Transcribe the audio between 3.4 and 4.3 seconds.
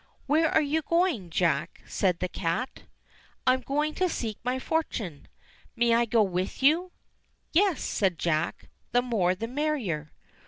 "I am going to